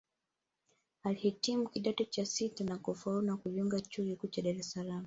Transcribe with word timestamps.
Alihitimu 1.03 1.67
Kidato 1.69 2.03
cha 2.05 2.25
sita 2.25 2.63
na 2.63 2.77
kufaulu 2.77 3.21
na 3.21 3.37
kujiunga 3.37 3.79
Chuo 3.81 4.05
kikuu 4.05 4.27
cha 4.27 4.41
Dar 4.41 4.55
es 4.57 4.71
salaam 4.71 4.99